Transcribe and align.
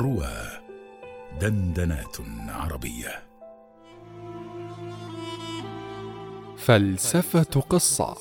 روى 0.00 0.32
دندنات 1.40 2.16
عربية. 2.48 3.22
فلسفة 6.58 7.60
قصة 7.60 8.16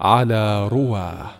على 0.00 0.68
رواه 0.68 1.30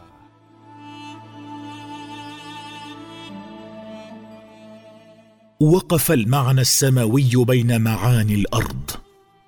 وقف 5.60 6.12
المعنى 6.12 6.60
السماوي 6.60 7.30
بين 7.34 7.80
معاني 7.80 8.34
الأرض 8.34 8.90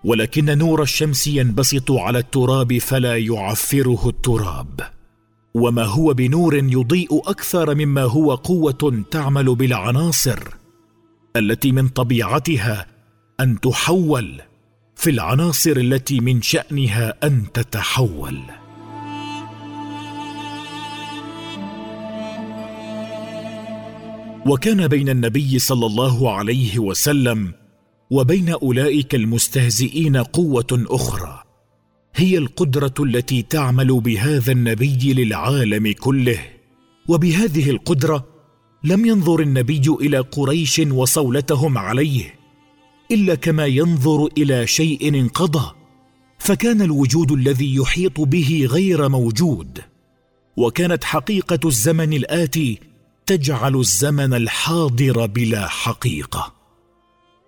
ولكن 0.04 0.58
نور 0.58 0.82
الشمس 0.82 1.26
ينبسط 1.26 1.90
على 1.90 2.18
التراب 2.18 2.78
فلا 2.78 3.16
يعفره 3.16 4.08
التراب. 4.08 4.93
وما 5.56 5.84
هو 5.84 6.14
بنور 6.14 6.54
يضيء 6.54 7.30
أكثر 7.30 7.74
مما 7.74 8.02
هو 8.02 8.34
قوة 8.34 9.04
تعمل 9.10 9.54
بالعناصر 9.54 10.38
التي 11.36 11.72
من 11.72 11.88
طبيعتها 11.88 12.86
أن 13.40 13.60
تحول 13.60 14.40
في 14.96 15.10
العناصر 15.10 15.70
التي 15.70 16.20
من 16.20 16.42
شأنها 16.42 17.26
أن 17.26 17.44
تتحول. 17.54 18.38
وكان 24.46 24.88
بين 24.88 25.08
النبي 25.08 25.58
صلى 25.58 25.86
الله 25.86 26.32
عليه 26.32 26.78
وسلم 26.78 27.52
وبين 28.10 28.48
أولئك 28.48 29.14
المستهزئين 29.14 30.16
قوة 30.16 30.66
أخرى. 30.72 31.43
هي 32.16 32.38
القدرة 32.38 32.94
التي 33.00 33.42
تعمل 33.42 34.00
بهذا 34.00 34.52
النبي 34.52 35.14
للعالم 35.14 35.92
كله. 35.92 36.38
وبهذه 37.08 37.70
القدرة 37.70 38.26
لم 38.84 39.06
ينظر 39.06 39.40
النبي 39.40 39.82
إلى 40.00 40.18
قريش 40.18 40.78
وصولتهم 40.78 41.78
عليه 41.78 42.34
إلا 43.10 43.34
كما 43.34 43.66
ينظر 43.66 44.26
إلى 44.38 44.66
شيء 44.66 45.08
انقضى 45.08 45.74
فكان 46.38 46.82
الوجود 46.82 47.32
الذي 47.32 47.74
يحيط 47.74 48.20
به 48.20 48.68
غير 48.70 49.08
موجود. 49.08 49.80
وكانت 50.56 51.04
حقيقة 51.04 51.58
الزمن 51.64 52.12
الآتي 52.12 52.78
تجعل 53.26 53.76
الزمن 53.76 54.34
الحاضر 54.34 55.26
بلا 55.26 55.68
حقيقة. 55.68 56.53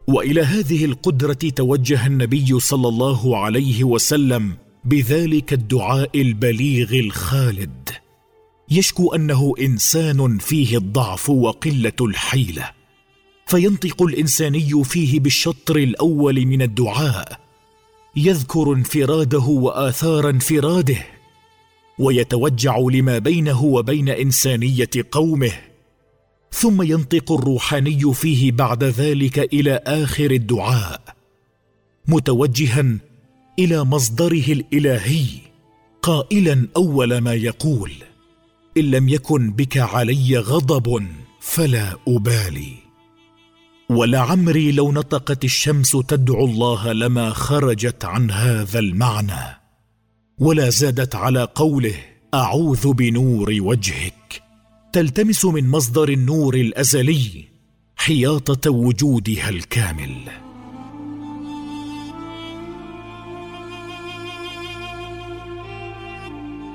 وإلى 0.07 0.41
هذه 0.41 0.85
القدرة 0.85 1.33
توجه 1.57 2.07
النبي 2.07 2.61
صلى 2.61 2.89
الله 2.89 3.39
عليه 3.39 3.85
وسلم 3.85 4.57
بذلك 4.85 5.53
الدعاء 5.53 6.21
البليغ 6.21 6.95
الخالد. 6.95 7.91
يشكو 8.71 9.15
أنه 9.15 9.55
إنسان 9.61 10.39
فيه 10.39 10.77
الضعف 10.77 11.31
وقلة 11.31 11.93
الحيلة. 12.01 12.71
فينطق 13.47 14.03
الإنساني 14.03 14.85
فيه 14.85 15.21
بالشطر 15.21 15.77
الأول 15.77 16.47
من 16.47 16.63
الدعاء 16.63 17.41
يذكر 18.17 18.73
انفراده 18.73 19.39
وآثار 19.39 20.31
انفراده 20.31 21.07
ويتوجع 21.99 22.79
لما 22.79 23.19
بينه 23.19 23.65
وبين 23.65 24.09
إنسانية 24.09 24.91
قومه 25.11 25.53
ثم 26.53 26.83
ينطق 26.83 27.33
الروحاني 27.33 28.15
فيه 28.15 28.53
بعد 28.53 28.85
ذلك 28.85 29.39
إلى 29.39 29.81
آخر 29.87 30.31
الدعاء 30.31 31.01
متوجها 32.09 32.99
إلى 33.59 33.85
مصدره 33.85 34.53
الإلهي 34.53 35.27
قائلا 36.03 36.69
أول 36.77 37.19
ما 37.19 37.35
يقول 37.35 37.93
إن 38.77 38.91
لم 38.91 39.09
يكن 39.09 39.53
بك 39.53 39.79
علي 39.79 40.39
غضب 40.39 41.07
فلا 41.41 41.97
أبالي. 42.09 42.73
ولعمري 43.91 44.73
لو 44.73 44.93
نطقت 44.93 45.45
الشمس 45.45 45.93
تدعو 45.93 46.45
الله 46.45 46.93
لما 46.93 47.31
خرجت 47.31 48.05
عن 48.05 48.31
هذا 48.31 48.79
المعنى 48.79 49.61
ولا 50.39 50.71
زادت 50.71 51.15
على 51.15 51.49
قوله 51.55 51.95
أعوذ 52.35 52.93
بنور 52.93 53.57
وجهك. 53.61 54.46
تلتمس 54.97 55.45
من 55.45 55.69
مصدر 55.69 56.09
النور 56.09 56.55
الأزلي 56.55 57.45
حياطة 57.97 58.71
وجودها 58.71 59.49
الكامل. 59.49 60.15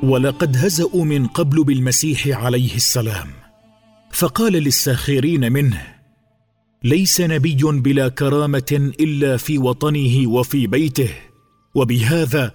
ولقد 0.03 0.57
هزأوا 0.57 1.05
من 1.05 1.27
قبل 1.27 1.63
بالمسيح 1.63 2.27
عليه 2.27 2.75
السلام 2.75 3.27
فقال 4.11 4.53
للساخرين 4.53 5.51
منه 5.51 5.95
ليس 6.83 7.21
نبي 7.21 7.63
بلا 7.63 8.09
كرامة 8.09 8.91
إلا 8.99 9.37
في 9.37 9.57
وطنه 9.57 10.27
وفي 10.29 10.67
بيته 10.67 11.09
وبهذا 11.75 12.51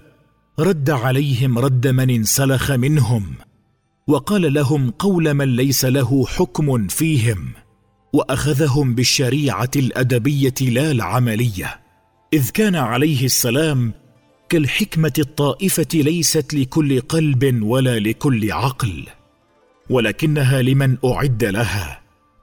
رد 0.59 0.91
عليهم 0.91 1.59
رد 1.59 1.87
من 1.87 2.11
انسلخ 2.11 2.71
منهم. 2.71 3.35
وقال 4.09 4.55
لهم 4.55 4.91
قول 4.91 5.35
من 5.35 5.57
ليس 5.57 5.85
له 5.85 6.27
حكم 6.27 6.87
فيهم 6.87 7.53
وأخذهم 8.13 8.95
بالشريعة 8.95 9.71
الأدبية 9.77 10.55
لا 10.61 10.91
العملية 10.91 11.81
إذ 12.33 12.51
كان 12.51 12.77
عليه 12.77 13.25
السلام 13.25 13.93
كالحكمة 14.49 15.13
الطائفة 15.19 15.87
ليست 15.95 16.55
لكل 16.55 17.01
قلب 17.01 17.63
ولا 17.63 17.99
لكل 17.99 18.53
عقل 18.53 19.05
ولكنها 19.91 20.63
لمن 20.63 20.97
أعد 21.05 21.45
لها 21.45 22.01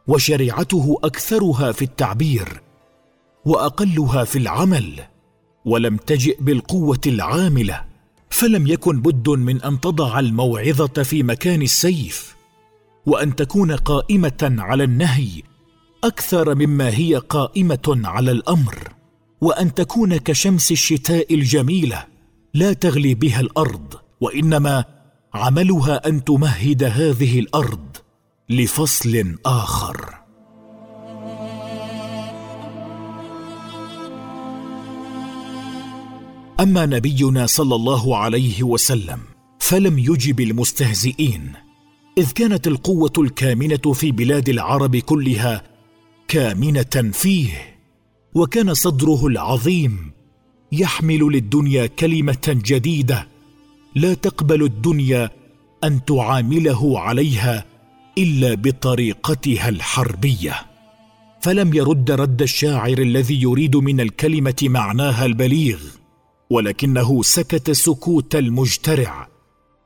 وشريعته 0.07 0.99
أكثرها 1.03 1.71
في 1.71 1.81
التعبير 1.81 2.61
وأقلها 3.45 4.23
في 4.23 4.37
العمل 4.37 4.99
ولم 5.65 5.97
تجئ 5.97 6.37
بالقوة 6.41 7.01
العاملة. 7.07 7.92
فلم 8.33 8.67
يكن 8.67 9.01
بد 9.01 9.29
من 9.29 9.61
أن 9.61 9.79
تضع 9.79 10.19
الموعظة 10.19 11.03
في 11.03 11.23
مكان 11.23 11.61
السيف 11.61 12.35
وأن 13.05 13.35
تكون 13.35 13.71
قائمة 13.71 14.55
على 14.59 14.83
النهي 14.83 15.43
أكثر 16.03 16.55
مما 16.55 16.89
هي 16.89 17.15
قائمة 17.15 18.01
على 18.03 18.31
الأمر 18.31 18.93
وأن 19.41 19.73
تكون 19.73 20.17
كشمس 20.17 20.71
الشتاء 20.71 21.33
الجميلة 21.33 22.05
لا 22.53 22.73
تغلي 22.73 23.15
بها 23.15 23.39
الأرض 23.39 23.93
وإنما 24.21 24.85
عملها 25.33 26.07
أن 26.07 26.23
تمهد 26.23 26.83
هذه 26.83 27.39
الأرض 27.39 27.97
لفصل 28.49 29.35
آخر. 29.45 30.22
أما 36.59 36.85
نبينا 36.85 37.45
صلى 37.45 37.75
الله 37.75 38.17
عليه 38.17 38.63
وسلم 38.63 39.19
فلم 39.59 39.99
يجب 39.99 40.39
المستهزئين 40.39 41.51
إذ 42.17 42.31
كانت 42.31 42.67
القوة 42.67 43.13
الكامنة 43.17 43.93
في 43.93 44.11
بلاد 44.11 44.49
العرب 44.49 44.95
كلها 44.97 45.63
كامنة 46.27 47.11
فيه 47.13 47.79
وكان 48.35 48.73
صدره 48.73 49.27
العظيم 49.27 50.11
يحمل 50.71 51.19
للدنيا 51.19 51.85
كلمة 51.85 52.61
جديدة 52.65 53.27
لا 53.95 54.13
تقبل 54.13 54.63
الدنيا 54.63 55.29
أن 55.83 56.05
تعامله 56.05 56.99
عليها 56.99 57.65
إلا 58.17 58.53
بطريقتها 58.53 59.69
الحربية. 59.69 60.55
فلم 61.41 61.73
يرد 61.73 62.11
رد 62.11 62.41
الشاعر 62.41 62.97
الذي 62.97 63.41
يريد 63.41 63.75
من 63.75 63.99
الكلمة 63.99 64.55
معناها 64.63 65.25
البليغ. 65.25 65.79
ولكنه 66.53 67.23
سكت 67.23 67.71
سكوت 67.71 68.35
المجترع 68.35 69.27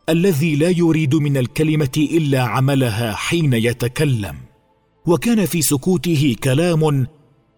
الذي 0.09 0.55
لا 0.55 0.69
يريد 0.69 1.16
من 1.16 1.38
الكلمة 1.38 1.91
إلا 1.97 2.41
عملها 2.41 3.13
حين 3.13 3.53
يتكلم. 3.53 4.35
وكان 5.06 5.45
في 5.45 5.61
سكوته 5.61 6.36
كلام 6.44 7.07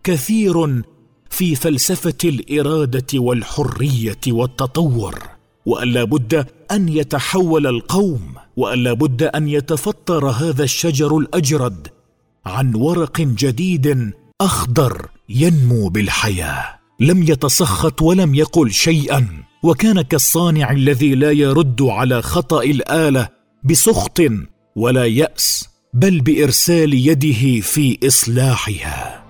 كثير 0.04 0.84
في 1.30 1.56
فلسفة 1.56 2.18
الإرادة 2.24 3.08
والحرية 3.20 4.20
والتطور 4.28 5.20
وأن 5.66 5.88
لا 5.88 6.04
بد 6.04 6.48
أن 6.72 6.90
يتحول 6.90 7.68
القوم 7.68 8.34
وأن 8.58 8.80
لا 8.84 8.94
بد 8.94 9.24
أن 9.24 9.48
يتفطر 9.50 10.30
هذا 10.30 10.64
الشجر 10.64 11.18
الأجرد 11.18 11.88
عن 12.46 12.76
ورق 12.76 13.22
جديد 13.22 14.14
أخضر 14.42 15.10
ينمو 15.30 15.90
بالحياة. 15.90 16.79
لم 17.00 17.24
يتسخط 17.24 18.02
ولم 18.02 18.36
يقل 18.36 18.72
شيئا. 18.72 19.28
وكان 19.64 20.02
كالصانع 20.02 20.72
الذي 20.72 21.16
لا 21.16 21.32
يرد 21.32 21.82
على 21.82 22.22
خطأ 22.22 22.64
الآلة 22.64 23.30
بسخط 23.64 24.22
ولا 24.76 25.06
يأس 25.06 25.70
بل 25.94 26.20
بإرسال 26.22 26.94
يده 26.94 27.62
في 27.62 27.98
إصلاحها. 28.08 29.29